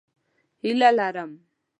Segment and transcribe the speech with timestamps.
[0.63, 1.31] هیله لرم